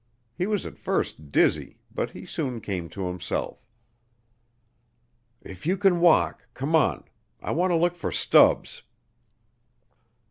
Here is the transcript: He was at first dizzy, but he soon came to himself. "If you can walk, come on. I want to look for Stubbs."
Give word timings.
He 0.33 0.47
was 0.47 0.65
at 0.65 0.79
first 0.79 1.31
dizzy, 1.31 1.77
but 1.93 2.09
he 2.09 2.25
soon 2.25 2.59
came 2.59 2.89
to 2.89 3.05
himself. 3.05 3.59
"If 5.43 5.67
you 5.67 5.77
can 5.77 5.99
walk, 5.99 6.47
come 6.55 6.75
on. 6.75 7.03
I 7.39 7.51
want 7.51 7.69
to 7.69 7.75
look 7.75 7.93
for 7.95 8.11
Stubbs." 8.11 8.81